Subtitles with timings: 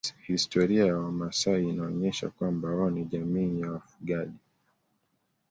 [0.27, 4.39] Historia ya wamasai inaonyesha kwamba wao ni jamii ya wafugaji